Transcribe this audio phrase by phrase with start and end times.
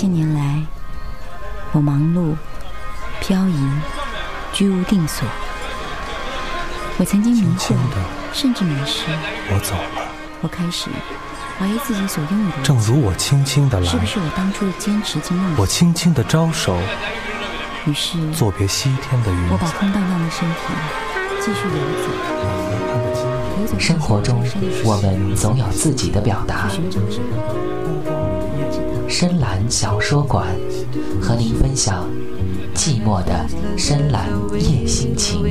[0.00, 0.62] 千年来，
[1.72, 2.34] 我忙碌、
[3.20, 3.68] 漂移、
[4.50, 5.28] 居无定所。
[6.96, 7.74] 我曾经迷惑，
[8.32, 9.04] 甚至迷失。
[9.50, 10.08] 我走了。
[10.40, 10.88] 我开始
[11.58, 12.62] 怀疑自己所拥有的。
[12.62, 15.54] 正如我轻轻的来，是不是我当初的坚持经梦？
[15.58, 16.78] 我轻轻的招手，
[17.84, 20.56] 于是作别西天的云我把空荡荡的身体
[21.42, 21.74] 继续游
[23.68, 23.78] 走。
[23.78, 24.42] 生活中，
[24.82, 26.70] 我们总有自己的表达。
[29.10, 30.46] 深蓝小说馆，
[31.20, 32.08] 和您分享
[32.74, 33.44] 寂寞的
[33.76, 35.42] 深蓝夜心情。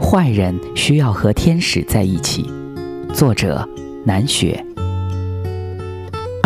[0.00, 2.50] 坏人需要和天使在一起。
[3.12, 3.68] 作者：
[4.04, 4.64] 南雪。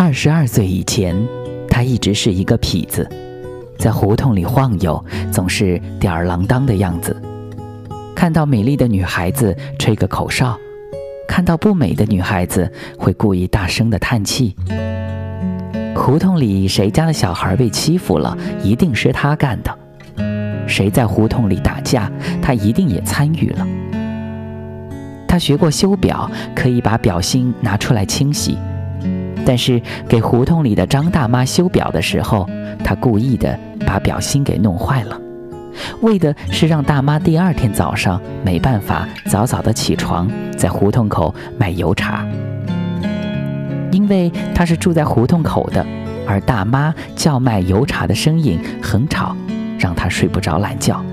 [0.01, 1.13] 二十二岁以前，
[1.67, 3.05] 他一直是一个痞子，
[3.77, 7.21] 在胡同里晃悠，总是吊儿郎当的样子。
[8.15, 10.57] 看到美丽的女孩子，吹个口哨；
[11.27, 14.55] 看到不美的女孩子，会故意大声的叹气。
[15.93, 20.65] 胡同里谁家的小孩被欺负了，一定是他干的。
[20.65, 22.09] 谁在胡同里打架，
[22.41, 23.67] 他一定也参与了。
[25.27, 28.57] 他学过修表，可以把表芯拿出来清洗。
[29.49, 32.47] 但是给胡同里的张大妈修表的时候，
[32.83, 35.19] 他故意的把表芯给弄坏了，
[36.01, 42.23] 为的是让大妈第二天早上没办法早早的起床，在胡同口买油茶。
[43.91, 45.83] 因为他是住在胡同口的，
[46.27, 49.35] 而大妈叫卖油茶的声音很吵。
[49.79, 51.03] 让他睡不着懒觉。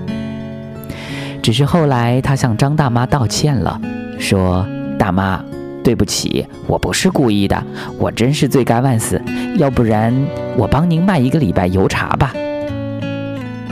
[1.41, 3.81] 只是后来他向张大妈道歉了，
[4.19, 4.67] 说
[4.99, 5.41] ：“大妈，
[5.87, 7.63] 对不起，我不是故意的，
[7.97, 9.21] 我真是罪该万死。
[9.55, 10.13] 要不然
[10.57, 12.33] 我帮您卖一个礼拜油茶吧。”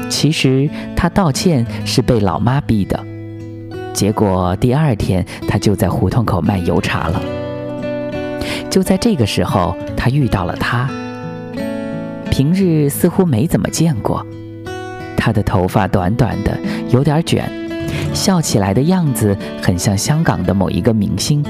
[0.10, 2.98] 其实他道歉是被老妈逼的。
[3.92, 7.22] 结果第二天他就在胡同口卖油茶了。
[8.70, 10.90] 就在这个时候，他遇到了他。
[12.32, 14.26] 平日似乎没怎么见过。
[15.18, 16.58] 他的头发短短的，
[16.88, 17.44] 有点卷，
[18.14, 21.44] 笑起来的样子很像香港的某一个明星。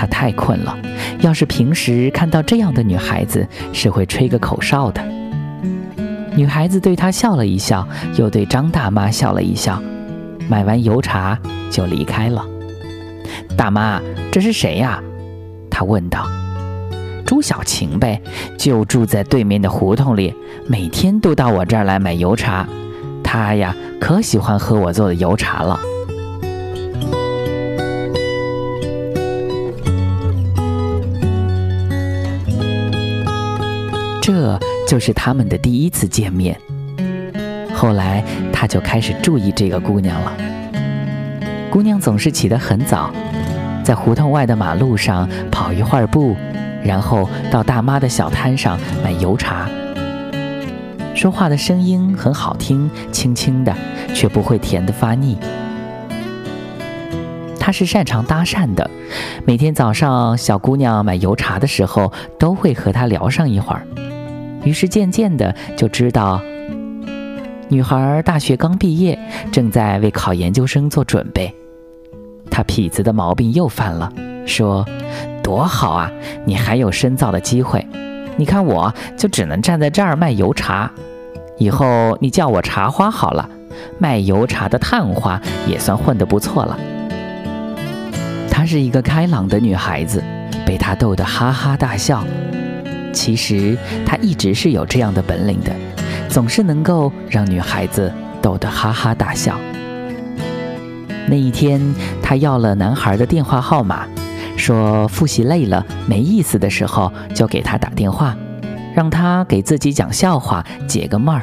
[0.00, 0.74] 他太困了，
[1.20, 5.04] 要是平时看到这样的女孩子，是会吹个口哨的。
[6.34, 9.78] 女孩子对他笑了一笑，又对张大妈笑了一笑，
[10.48, 11.38] 买完油茶
[11.70, 12.42] 就离开了。
[13.58, 14.00] 大妈，
[14.32, 15.02] 这是谁呀？
[15.70, 16.26] 他问道。
[17.26, 18.22] 朱小晴呗，
[18.56, 20.34] 就住在对面的胡同里，
[20.66, 22.66] 每天都到我这儿来买油茶。
[23.22, 25.78] 她呀，可喜欢喝我做的油茶了。
[34.30, 36.56] 这就是他们的第一次见面。
[37.74, 40.32] 后来他就开始注意这个姑娘了。
[41.68, 43.12] 姑娘总是起得很早，
[43.82, 46.36] 在胡同外的马路上跑一会儿步。
[46.84, 49.68] 然后到大妈的小摊上买油茶，
[51.12, 53.76] 说话的声音很好听，轻轻的，
[54.14, 55.36] 却不会甜得发腻。
[57.58, 58.88] 他是擅长搭讪的，
[59.44, 63.84] 每天早上小姑娘买油茶的时候，都会和他聊上一会儿。
[64.64, 66.40] 于是渐渐的就知道，
[67.68, 69.18] 女孩大学刚毕业，
[69.50, 71.54] 正在为考研究生做准备。
[72.50, 74.12] 他痞子的毛病又犯了，
[74.46, 74.86] 说。
[75.42, 76.12] 多好啊！
[76.44, 77.84] 你还有深造的机会。
[78.36, 80.88] 你看，我就只能站在这儿卖油茶。
[81.58, 83.48] 以后你叫我茶花好了，
[83.98, 86.78] 卖油茶的探花也算混得不错了。
[88.48, 90.22] 她是一个开朗的女孩子，
[90.64, 92.22] 被他逗得哈哈大笑。
[93.12, 93.76] 其实
[94.06, 95.74] 他一直是有这样的本领的，
[96.28, 99.58] 总是能够让女孩子逗得哈哈大笑。
[101.28, 101.80] 那一天，
[102.22, 104.06] 他要了男孩的电话号码。
[104.56, 108.36] 说复习累了没意思的时候，就给他打电话，
[108.94, 111.40] 让他给自己讲笑话解个闷儿。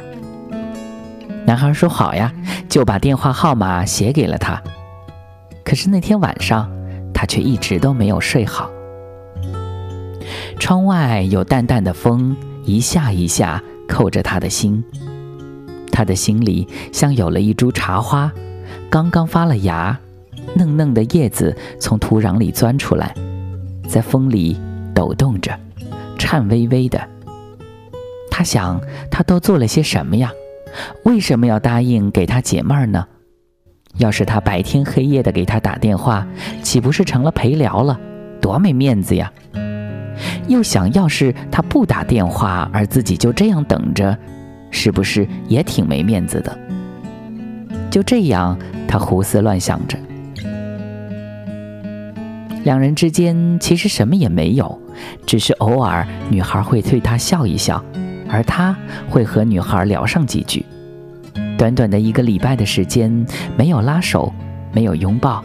[1.43, 2.31] 男孩说好呀，
[2.69, 4.61] 就把电话号码写给了他。
[5.63, 6.69] 可是那天晚上，
[7.11, 8.69] 他却一直都没有睡好。
[10.59, 14.83] 窗外有淡淡的风，一下一下扣着他的心。
[15.91, 18.31] 他的心里像有了一株茶花，
[18.89, 19.97] 刚刚发了芽。
[20.55, 23.13] 嫩嫩的叶子从土壤里钻出来，
[23.87, 24.57] 在风里
[24.93, 25.57] 抖动着，
[26.17, 26.99] 颤巍巍的。
[28.31, 28.79] 他想，
[29.11, 30.31] 他都做了些什么呀？
[31.03, 33.05] 为什么要答应给他解闷儿呢？
[33.97, 36.25] 要是他白天黑夜的给他打电话，
[36.63, 37.99] 岂不是成了陪聊了？
[38.39, 39.31] 多没面子呀！
[40.47, 44.17] 又想要是他不打电话，而自己就这样等着，
[44.71, 46.57] 是不是也挺没面子的？
[47.89, 48.57] 就这样，
[48.87, 49.97] 他胡思乱想着。
[52.63, 54.81] 两人之间其实什么也没有，
[55.25, 57.83] 只是偶尔女孩会对他笑一笑，
[58.27, 58.75] 而他
[59.09, 60.65] 会和女孩聊上几句。
[61.57, 63.25] 短短的一个礼拜的时间，
[63.57, 64.33] 没有拉手，
[64.73, 65.43] 没有拥抱，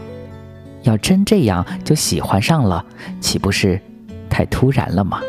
[0.82, 2.84] 要真这样就喜欢上了，
[3.20, 3.80] 岂不是
[4.32, 5.20] 太突然了吗？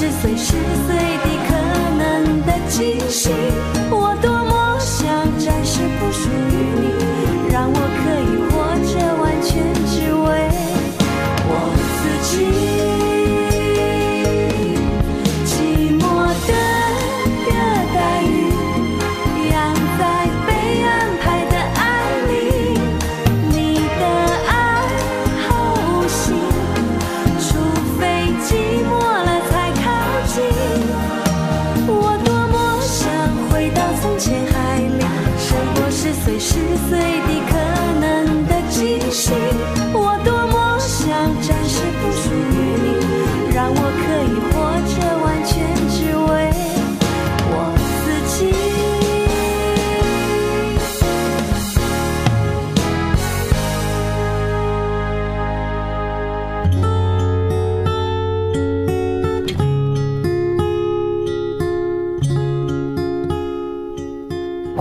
[0.00, 0.54] 是随时
[0.86, 1.54] 随地可
[1.98, 3.28] 能的惊喜
[3.90, 4.29] 我都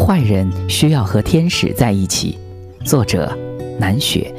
[0.09, 2.35] 坏人需要和天使在一起。
[2.83, 3.31] 作者：
[3.77, 4.33] 南雪。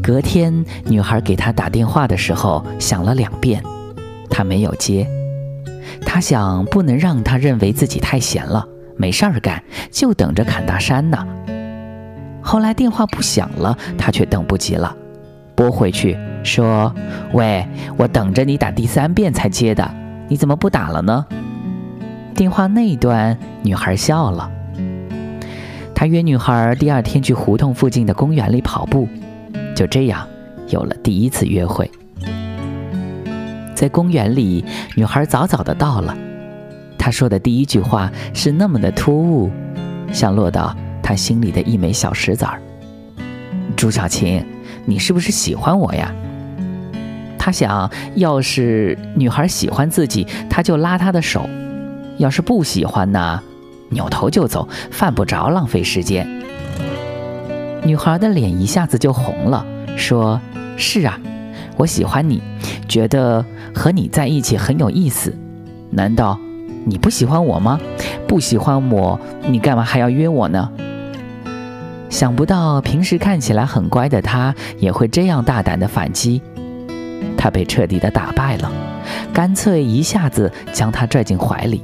[0.00, 3.60] 隔天，女孩给他打电话的时候响了两遍，
[4.30, 5.04] 他没有接。
[6.06, 8.64] 他想，不能让他认为自己太闲了，
[8.96, 11.26] 没事儿干，就等着砍大山呢。
[12.40, 14.96] 后来电话不响了，他却等不及了，
[15.56, 16.94] 拨回去说
[17.34, 19.90] ：“喂，我等着你打第三遍才接的，
[20.28, 21.26] 你怎么不打了呢？”
[22.38, 24.48] 电话那一端，女孩笑了。
[25.92, 29.08] 他约女孩第二天去胡同附近的公园里跑步，
[29.74, 30.24] 就这样
[30.68, 31.90] 有了第一次约会。
[33.74, 34.64] 在公园里，
[34.94, 36.16] 女孩早早的到了。
[36.96, 39.50] 她说的第一句话是那么的突兀，
[40.12, 42.62] 像落到他心里的一枚小石子儿。
[43.74, 44.46] 朱小琴，
[44.84, 46.14] 你是不是喜欢我呀？
[47.36, 51.40] 他想要是女孩喜欢自己，他就拉她的手；
[52.18, 53.40] 要是不喜欢呢，
[53.90, 56.28] 扭头就走，犯不着浪费时间。
[57.84, 59.64] 女孩的脸一下子就红了，
[59.96, 60.40] 说
[60.76, 61.18] ：“是啊，
[61.76, 62.42] 我喜欢你，
[62.88, 63.44] 觉得
[63.74, 65.34] 和你在一起很有意思。
[65.90, 66.38] 难道
[66.84, 67.78] 你不喜欢我吗？
[68.26, 70.70] 不喜欢我，你干嘛还要约我呢？”
[72.10, 76.42] 想不到平时看起来很乖的他，也会这样大胆的反击。
[77.36, 78.72] 他被彻底的打败了，
[79.32, 81.82] 干脆一下子将她拽进怀里。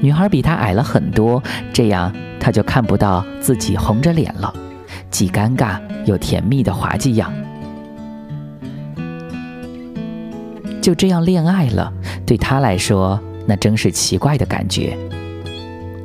[0.00, 1.42] 女孩比他矮了很多，
[1.72, 4.52] 这样他就看不到自己红着脸了，
[5.10, 7.32] 既尴尬又甜蜜的滑稽样。
[10.80, 11.92] 就这样恋爱了，
[12.24, 14.96] 对他来说那真是奇怪的感觉。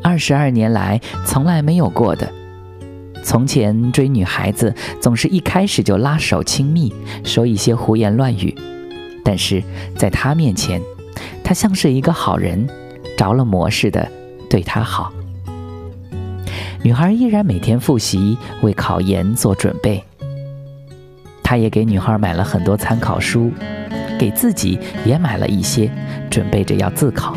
[0.03, 2.29] 二十二年来从来没有过的。
[3.23, 4.71] 从前追女孩子
[5.01, 8.53] 总是一开始就拉手亲密，说一些胡言乱语，
[9.23, 9.63] 但是
[9.97, 10.79] 在他面前，
[11.43, 12.67] 他像是一个好人，
[13.17, 14.07] 着了魔似的
[14.49, 15.11] 对她好。
[16.83, 20.03] 女孩依然每天复习，为考研做准备。
[21.41, 23.51] 他也给女孩买了很多参考书，
[24.19, 25.89] 给自己也买了一些，
[26.29, 27.35] 准备着要自考。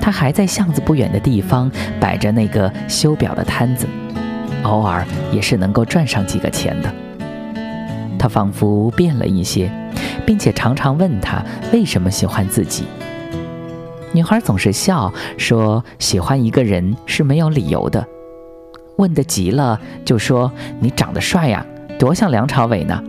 [0.00, 3.86] 他还在巷子不远的地方摆着那个修表的摊子。
[4.62, 6.94] 偶尔也是能够赚上几个钱的。
[8.18, 9.70] 他仿佛变了一些，
[10.26, 12.84] 并且常常问他为什么喜欢自己。
[14.12, 18.06] 女孩总是笑说：“喜欢一个人是没有理由的。”
[18.96, 21.66] 问得急了，就说：“你长得帅呀，
[21.98, 23.02] 多像梁朝伟呢。”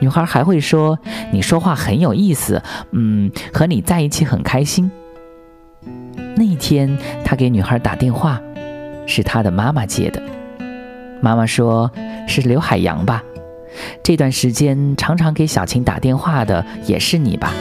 [0.00, 0.98] 女孩还会说
[1.32, 4.90] ：“你说话很有意思，嗯，和你在一起很开心。”
[6.36, 8.38] 那一天，他给女孩打电话，
[9.06, 10.20] 是他的妈妈接的。
[11.22, 11.90] 妈妈说
[12.28, 13.22] ：“是刘海洋吧？
[14.02, 17.54] 这段时间常常给小晴打电话的也是你吧？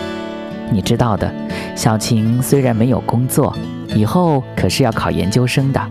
[0.72, 1.34] 你知道的，
[1.76, 3.56] 小晴虽然没有工作，
[3.96, 5.82] 以后可是要考研究生的。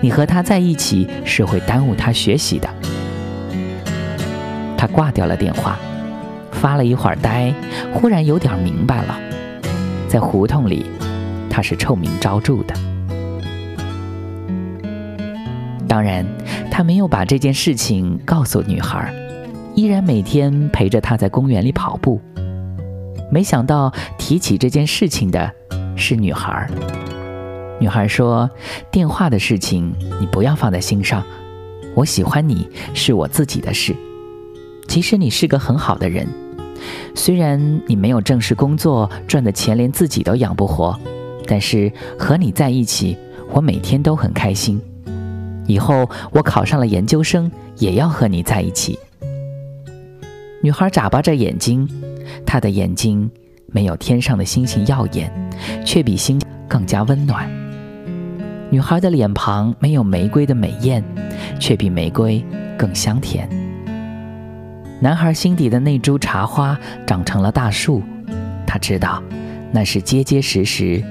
[0.00, 2.68] 你和她在一起是会耽误她学习的。”
[4.76, 5.78] 他挂掉了电话，
[6.52, 7.52] 发了一会儿呆，
[7.92, 9.18] 忽然有点明白了，
[10.08, 10.86] 在胡同里，
[11.48, 12.74] 他是臭名昭著的。
[15.88, 16.24] 当然。
[16.70, 19.14] 他没有把这件事情告诉女孩，
[19.76, 22.20] 依然每天陪着她在公园里跑步。
[23.30, 25.52] 没想到提起这件事情的
[25.96, 26.68] 是女孩。
[27.80, 28.48] 女孩说
[28.90, 31.24] ：“电话的事情你不要放在心上，
[31.94, 33.94] 我喜欢你是我自己的事。
[34.86, 36.26] 其实你是个很好的人，
[37.14, 40.98] 虽然你没有正式工作，赚的钱连自己都养不活，
[41.46, 43.16] 但是和你在一起，
[43.50, 44.80] 我每天都很开心。”
[45.66, 48.98] 以后我考上了研究生，也要和你在一起。
[50.62, 51.88] 女孩眨巴着眼睛，
[52.46, 53.30] 他的眼睛
[53.66, 55.32] 没有天上的星星耀眼，
[55.84, 57.48] 却比星更加温暖。
[58.70, 61.04] 女孩的脸庞没有玫瑰的美艳，
[61.60, 62.44] 却比玫瑰
[62.76, 63.48] 更香甜。
[65.00, 68.02] 男孩心底的那株茶花长成了大树，
[68.66, 69.22] 他知道，
[69.70, 71.04] 那是结结实实，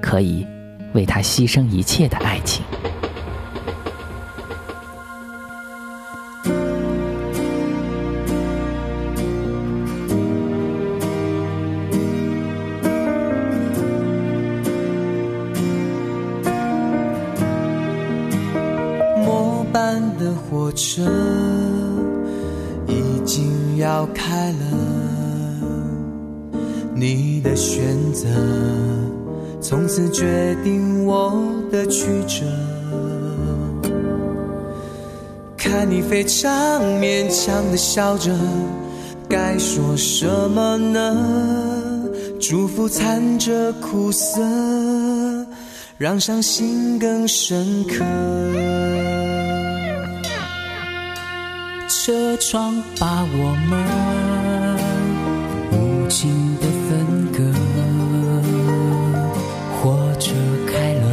[0.00, 0.46] 可以
[0.92, 2.64] 为他牺牲一切的爱情。
[20.82, 21.02] 车
[22.88, 24.64] 已经要开了，
[26.92, 28.26] 你的选择
[29.60, 31.32] 从此决定我
[31.70, 32.44] 的曲折。
[35.56, 38.32] 看你非常勉强的笑着，
[39.28, 41.16] 该说什么呢？
[42.40, 44.42] 祝福掺着苦涩，
[45.96, 48.04] 让伤心更深刻。
[51.94, 53.72] 车窗把我们
[55.70, 56.90] 无情的分
[57.32, 57.38] 割，
[59.76, 60.32] 火车
[60.66, 61.04] 开了，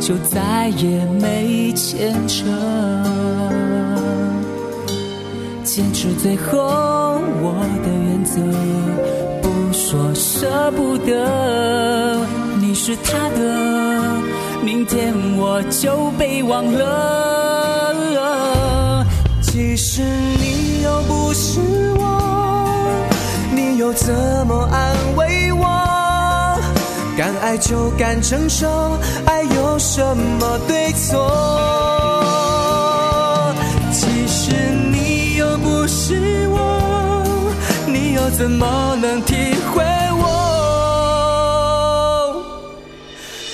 [0.00, 2.44] 就再也没牵扯。
[5.62, 6.58] 坚持最后
[7.40, 8.42] 我的原则，
[9.40, 12.20] 不说舍不得，
[12.60, 14.20] 你是他的。
[14.62, 17.31] 明天我就被忘了。
[19.52, 21.60] 其实你又不是
[21.98, 23.06] 我，
[23.54, 24.10] 你又怎
[24.46, 25.66] 么安慰我？
[27.18, 28.66] 敢爱就敢承受，
[29.26, 31.30] 爱有什么对错？
[33.92, 34.54] 其实
[34.90, 37.52] 你又不是我，
[37.86, 39.34] 你又怎么能体
[39.70, 39.84] 会
[40.18, 40.24] 我？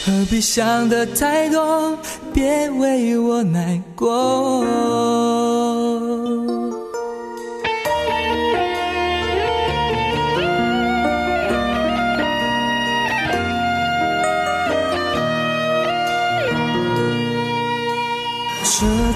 [0.07, 1.99] 何必想得太多，
[2.33, 4.64] 别为我难过。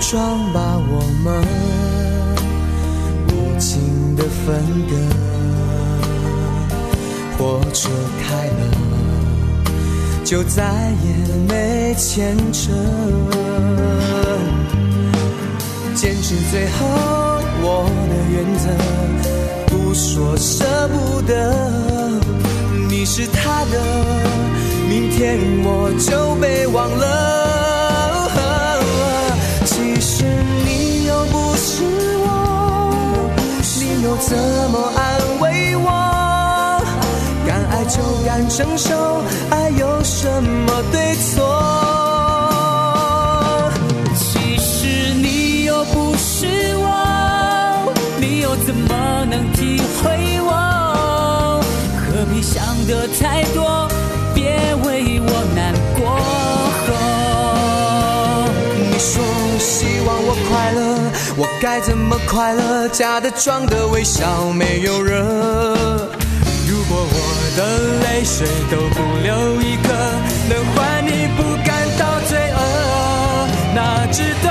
[0.02, 1.42] 车窗把我们
[3.28, 4.96] 无情的分割，
[7.38, 7.88] 火车
[8.20, 8.52] 开了。
[10.24, 10.64] 就再
[11.04, 11.08] 也
[11.48, 12.72] 没牵扯，
[15.94, 16.78] 坚持最后
[17.62, 18.64] 我的原则，
[19.68, 21.54] 不说舍不得。
[22.88, 23.80] 你是他的，
[24.88, 27.61] 明天我就被忘了。
[30.02, 31.84] 其实你又不是
[32.18, 32.26] 我，
[33.78, 34.36] 你又怎
[34.72, 35.00] 么安
[35.38, 35.86] 慰我？
[37.46, 41.38] 敢爱就敢承受，爱有什么对错？
[44.16, 51.62] 其实你又不是我，你又怎么能体会我？
[52.10, 53.88] 何必想的太多，
[62.12, 62.86] 么快乐？
[62.88, 65.16] 假的装的微笑没有热。
[66.68, 67.16] 如果我
[67.56, 67.62] 的
[68.04, 69.88] 泪水都不留一颗，
[70.50, 72.58] 能换你不感到罪恶，
[73.74, 74.50] 那值得。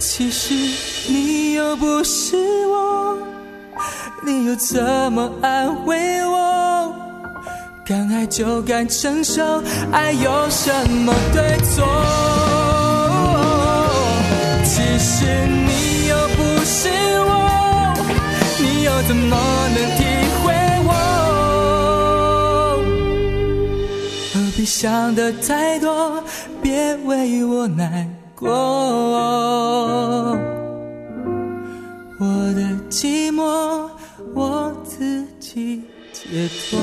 [0.00, 0.52] 其实
[1.08, 3.16] 你又不是我，
[4.26, 6.92] 你又怎么安慰我？
[7.86, 9.62] 敢爱就敢承受，
[9.92, 11.86] 爱有什么对错？
[24.80, 26.24] 想的太多，
[26.62, 28.48] 别为我难过。
[32.18, 33.90] 我的寂寞，
[34.34, 35.82] 我自己
[36.14, 36.78] 解脱。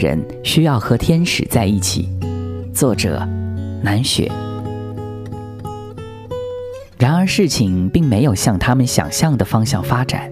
[0.00, 2.08] 人需要和天使在一起。
[2.72, 3.18] 作者：
[3.82, 4.32] 南雪。
[6.98, 10.30] 然而事情并没有向他们想象的方向发展。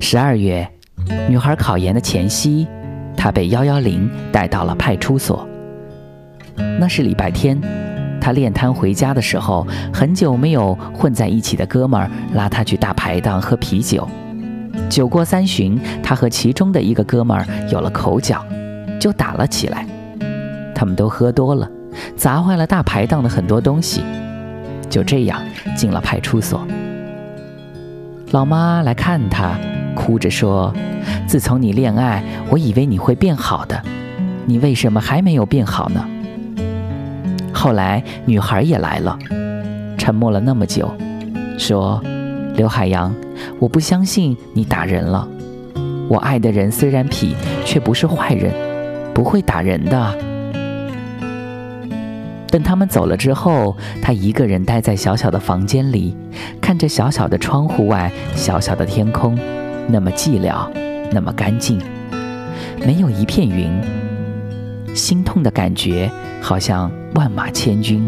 [0.00, 0.68] 十二月，
[1.28, 2.66] 女孩考研的前夕，
[3.16, 5.48] 她被幺幺零带到了派出所。
[6.80, 7.60] 那是礼拜天，
[8.20, 14.08] 她练摊回家的时候，很久没有混在一起的哥们儿拉她去大排档喝啤酒。
[14.88, 18.44] 酒过三巡，她和其中的一个哥们儿有了口角，
[19.00, 19.86] 就打了起来。
[20.74, 21.68] 他们都喝多了，
[22.16, 24.02] 砸坏了大排档的很多东西。
[24.88, 25.42] 就这样
[25.76, 26.66] 进了派出所。
[28.30, 29.58] 老妈来看他，
[29.94, 30.72] 哭着说
[31.26, 33.80] ：“自从你恋爱，我以为你会变好的，
[34.46, 36.04] 你为什么还没有变好呢？”
[37.52, 39.18] 后来女孩也来了，
[39.96, 40.92] 沉默了那么久，
[41.58, 42.00] 说
[42.54, 43.14] ：“刘海洋，
[43.58, 45.26] 我不相信你打人了。
[46.08, 48.52] 我爱的人虽然痞，却不是坏人，
[49.16, 50.18] 不会打人的。”
[52.52, 56.14] 等他们走了之后，他一个人待在小小的房间里，
[56.60, 59.38] 看着小小的窗户外小小的天空，
[59.88, 60.68] 那么寂寥，
[61.10, 61.80] 那么干净，
[62.84, 63.72] 没有一片云。
[64.94, 66.10] 心痛的感觉
[66.42, 68.06] 好像万马千军，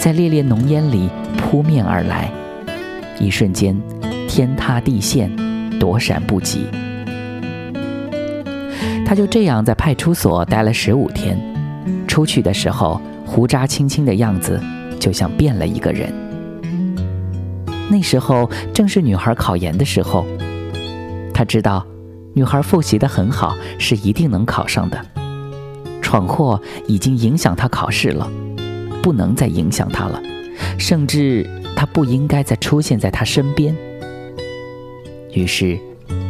[0.00, 2.28] 在烈烈浓烟里扑面而来，
[3.20, 3.80] 一瞬间
[4.28, 5.30] 天塌地陷，
[5.78, 6.66] 躲闪不及。
[9.10, 11.36] 他就这样在派出所待了十五天，
[12.06, 13.00] 出去的时候。
[13.26, 14.60] 胡渣青青的样子，
[15.00, 16.12] 就像变了一个人。
[17.88, 20.24] 那时候正是女孩考研的时候，
[21.34, 21.84] 他知道，
[22.34, 25.04] 女孩复习的很好，是一定能考上的。
[26.00, 28.30] 闯祸已经影响他考试了，
[29.02, 30.22] 不能再影响他了，
[30.78, 33.74] 甚至他不应该再出现在他身边，
[35.32, 35.76] 于是，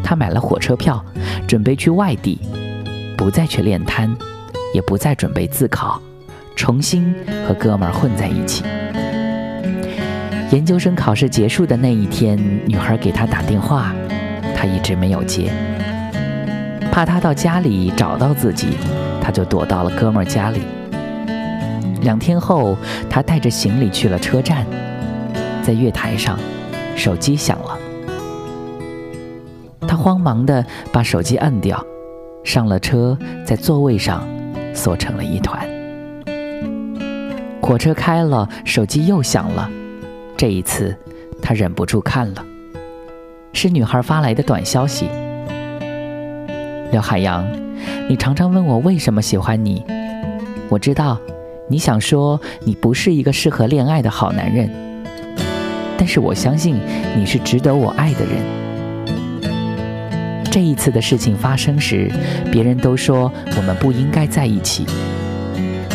[0.03, 1.03] 他买了火车票，
[1.47, 2.39] 准备去外地，
[3.21, 4.17] 不再去练摊，
[4.73, 6.01] 也不再准备自考，
[6.57, 7.15] 重新
[7.47, 8.65] 和哥们儿混在一起。
[10.51, 13.95] 研究生考试结束的那一天，女孩给他打电话，
[14.57, 15.53] 他一直没有接。
[16.91, 18.69] 怕他到家里找到自己，
[19.21, 20.63] 他就躲到了哥们儿家里。
[22.01, 22.75] 两天后，
[23.11, 24.65] 他带着行李去了车站，
[25.63, 26.39] 在月台上，
[26.97, 27.79] 手机响了。
[29.87, 31.85] 他慌忙地把手机按掉，
[32.43, 34.27] 上了车，在座位上
[34.75, 35.69] 缩成了一团。
[37.63, 39.71] 火车开了，手机又响了。
[40.37, 40.97] 这一次，
[41.41, 42.45] 他忍不住看了，
[43.53, 45.09] 是女孩发来的短消息。
[46.91, 47.47] 刘海洋，
[48.09, 49.85] 你常常问我为什么喜欢你，
[50.69, 51.19] 我知道
[51.69, 54.69] 你想说你不是一个适合恋爱的好男人，
[55.97, 56.81] 但是我相信
[57.17, 58.70] 你是值得我爱的人。
[60.51, 62.11] 这一次的事情发生时，
[62.51, 64.85] 别人都说我们不应该在一起，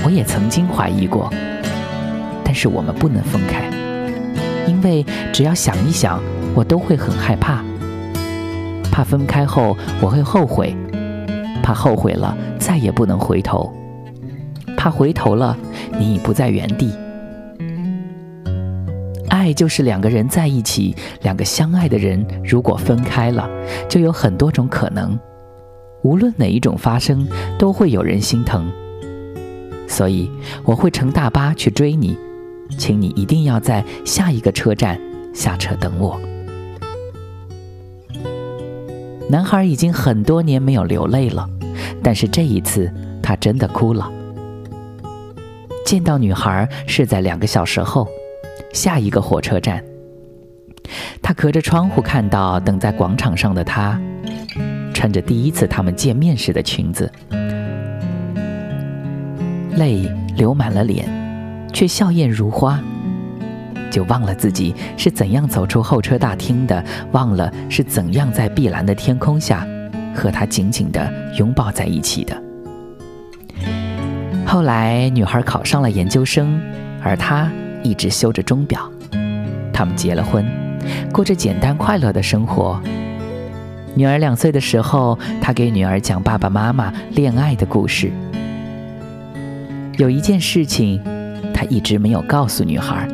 [0.05, 1.29] 我也曾经怀疑过，
[2.41, 3.69] 但是我们不能分开。
[4.65, 6.21] 因为只要想一想，
[6.55, 7.61] 我都会很害怕，
[8.89, 10.73] 怕分开后我会后悔，
[11.61, 13.73] 怕后悔了再也不能回头，
[14.77, 15.57] 怕回头了
[15.99, 16.93] 你已不在原地。
[19.45, 23.47] 爱就是两个人在一起，两个相爱的人如果分开了，
[23.88, 25.17] 就有很多种可能，
[26.01, 27.27] 无论哪一种发生，
[27.60, 28.67] 都会有人心疼。
[29.88, 30.31] 所以
[30.63, 32.17] 我会乘大巴去追你。
[32.75, 34.99] 请你一定要在下一个车站
[35.31, 36.19] 下车等我。
[39.29, 41.47] 男孩已经很多年没有流泪了，
[42.01, 44.12] 但是这一次他真的哭了。
[45.86, 48.08] 见到女孩是在两个小时后，
[48.75, 49.83] 下一个火车站。
[51.19, 53.99] 他隔着窗户看到等在广场上的她，
[54.93, 57.11] 穿着第一次他们见面时的裙子，
[59.77, 61.09] 泪流满了脸。
[61.73, 62.79] 却笑靥如花，
[63.91, 69.67] 就忘了自己是怎样走出候车大厅的，忘了是怎样在碧蓝的天空下
[70.15, 72.41] 和他紧紧地拥抱在一起的。
[74.45, 76.61] 后来，女孩考上了研究生，
[77.03, 77.51] 而他
[77.85, 78.91] 一直修着钟表。
[79.71, 80.45] 他们结了婚，
[81.13, 82.81] 过着简单快乐的生活。
[83.93, 88.11] 女儿两岁的时候，他给女儿讲爸爸妈妈恋爱的故事。
[89.97, 90.99] 有一件事情。
[91.53, 93.07] 他一直没有告诉女孩，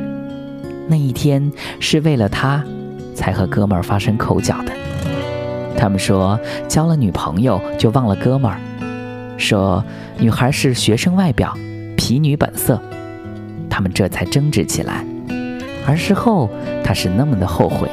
[0.88, 2.64] 那一天是为了她，
[3.14, 4.72] 才和哥们儿发生口角的。
[5.78, 8.58] 他们说交了女朋友就忘了哥们儿，
[9.38, 9.84] 说
[10.18, 11.56] 女孩是学生外表，
[11.96, 12.82] 皮女本色。
[13.82, 15.04] 他们这才争执起来，
[15.88, 16.48] 而事后
[16.84, 17.90] 他是那么的后悔。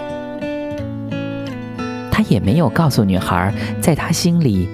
[2.12, 4.68] 他也没有告诉女孩，在他心里，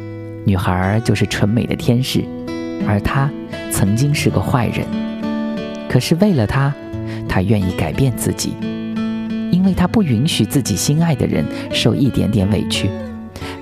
[0.44, 2.24] 女孩就是纯美的天使，
[2.88, 3.30] 而他
[3.70, 4.84] 曾经是个坏人。
[5.88, 6.74] 可是为了他，
[7.28, 8.56] 他愿意改变自己，
[9.52, 12.90] 因为他不允许自己心爱的人受一点点委屈，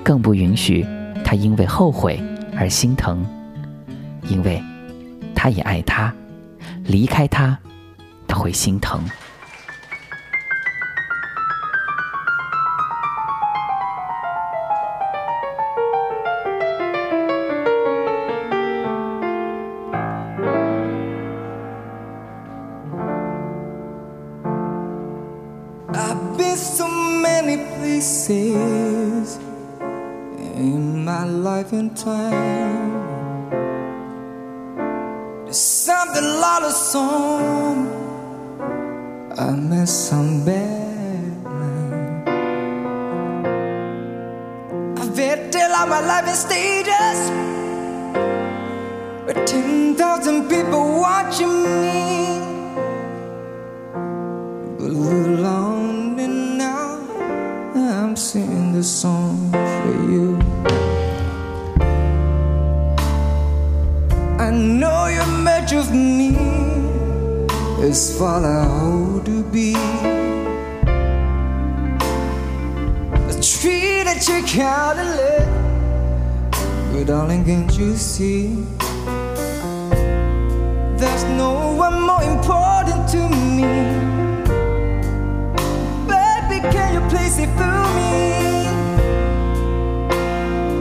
[0.03, 0.83] 更不允许
[1.23, 2.19] 他因为后悔
[2.57, 3.23] 而心疼，
[4.27, 4.59] 因为
[5.35, 6.11] 他也爱他，
[6.85, 7.57] 离开他，
[8.27, 9.03] 他会心疼。
[31.73, 32.82] in time.
[36.13, 37.87] Something song.
[39.37, 42.27] I met some bad man.
[44.97, 47.31] I've had till all my life in stages.
[49.25, 52.32] With 10,000 people watching me.
[65.75, 66.35] Of me
[67.81, 69.75] is what I hope to be.
[73.29, 75.47] A tree that you can't let,
[76.91, 78.63] but darling, can't you see?
[80.97, 83.21] There's no one more important to
[83.57, 83.73] me.
[86.07, 88.13] Baby, can you please see through me?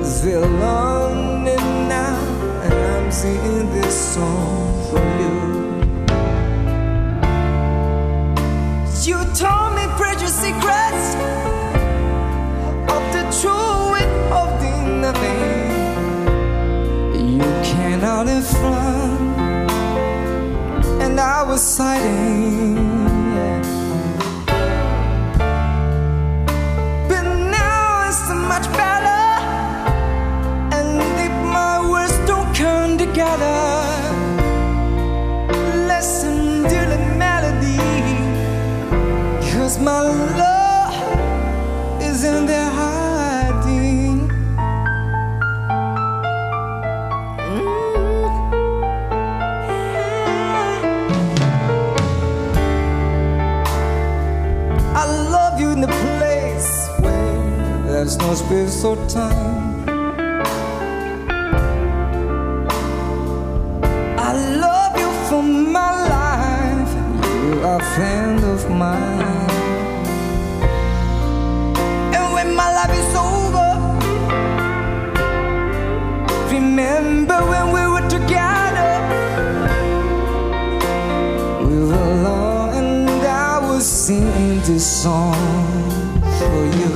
[0.05, 1.57] Still lonely
[1.89, 2.17] now
[2.65, 4.62] and I'm singing this song
[4.93, 5.35] for you.
[9.09, 11.05] You told me precious secrets
[12.95, 14.75] of the true and of the
[15.05, 15.61] nothing.
[17.39, 19.71] You came out in front,
[21.05, 22.82] and I was hiding.
[42.25, 44.29] In there hiding.
[47.39, 47.73] Mm.
[54.95, 59.89] I love you in a place where there's no space or time.
[64.19, 66.93] I love you for my life.
[67.45, 69.62] You are a friend of mine.
[76.73, 78.93] Remember when we were together.
[81.69, 85.37] We were alone, and I was singing this song
[86.39, 86.92] for you.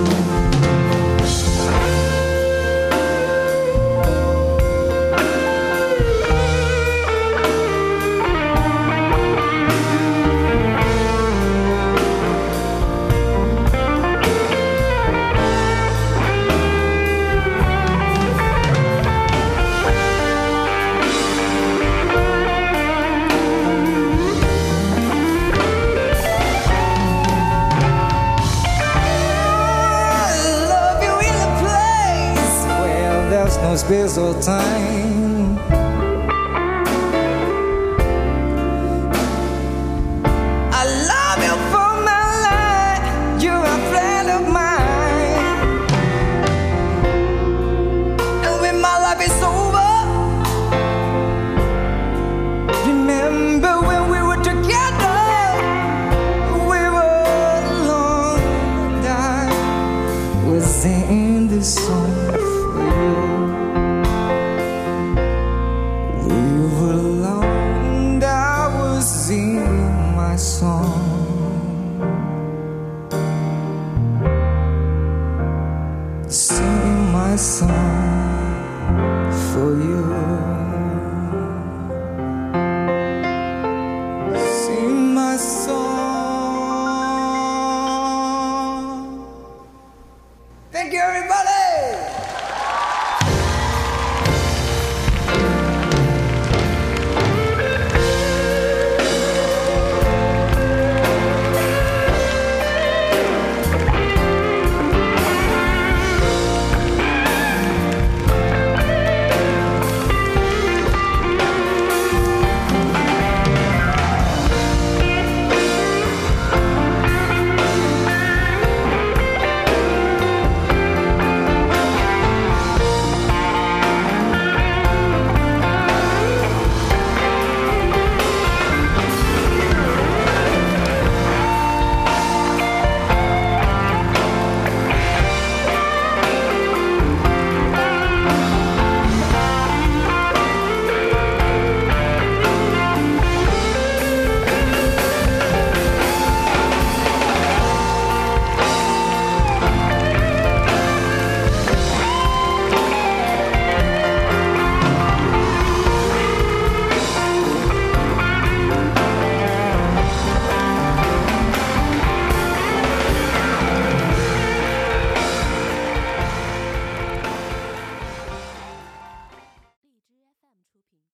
[62.76, 63.25] For you.